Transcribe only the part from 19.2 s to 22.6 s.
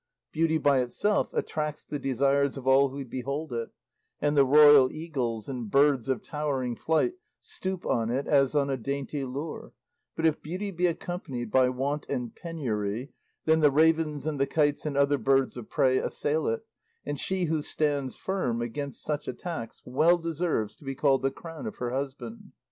attacks well deserves to be called the crown of her husband.